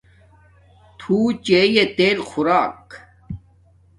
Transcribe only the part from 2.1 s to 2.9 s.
خوراک